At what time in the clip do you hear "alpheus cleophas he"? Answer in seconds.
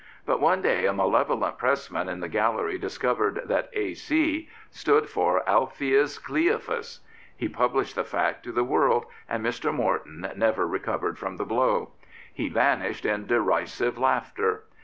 5.47-7.47